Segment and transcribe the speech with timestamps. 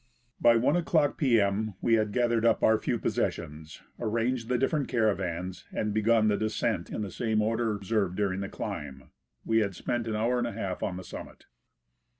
[0.39, 1.75] By I o'clock p.m.
[1.79, 6.89] we had gathered up our few possessions, arranged the different caravans, and begun the descent
[6.89, 9.11] in the same order observed during the climb.
[9.45, 11.45] We had spent an hour and a half on the summit.